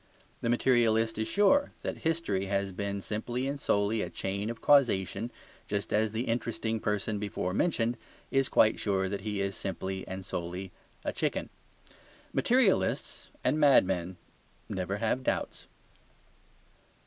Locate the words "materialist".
0.49-1.19